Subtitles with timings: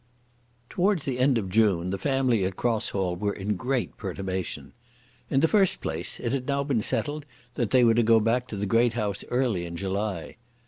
[0.67, 4.73] Towards the end of June the family at Cross Hall were in great perturbation.
[5.29, 8.47] In the first place it had been now settled that they were to go back
[8.47, 10.37] to the great house early in July.